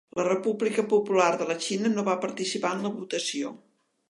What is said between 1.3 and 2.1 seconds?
de la Xina no